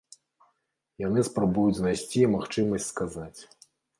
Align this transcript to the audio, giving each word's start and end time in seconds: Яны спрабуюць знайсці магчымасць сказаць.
Яны 1.07 1.25
спрабуюць 1.27 1.75
знайсці 1.81 2.25
магчымасць 2.37 2.91
сказаць. 2.95 3.39